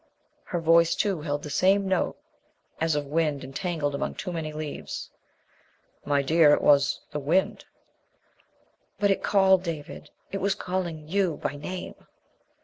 Her 0.45 0.59
voice, 0.59 0.95
too, 0.95 1.21
held 1.21 1.43
the 1.43 1.51
same 1.51 1.87
note 1.87 2.17
as 2.79 2.95
of 2.95 3.05
wind 3.05 3.43
entangled 3.43 3.93
among 3.93 4.15
too 4.15 4.31
many 4.31 4.51
leaves. 4.51 5.11
"My 6.05 6.23
dear, 6.23 6.55
it 6.55 6.61
was 6.63 7.01
the 7.11 7.19
wind." 7.19 7.65
"But 8.99 9.11
it 9.11 9.21
called, 9.21 9.61
David. 9.61 10.09
It 10.31 10.41
was 10.41 10.55
calling 10.55 11.07
you 11.07 11.37
by 11.37 11.55
name!" 11.55 11.93